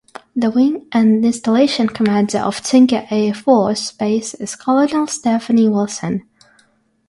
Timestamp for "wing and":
0.49-1.23